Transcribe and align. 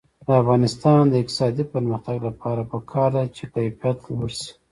د 0.25 0.29
افغانستان 0.41 1.01
د 1.07 1.13
اقتصادي 1.21 1.63
پرمختګ 1.73 2.17
لپاره 2.29 2.61
پکار 2.71 3.09
ده 3.15 3.23
چې 3.35 3.43
کیفیت 3.53 3.97
لوړ 4.07 4.29
شي. 4.39 4.49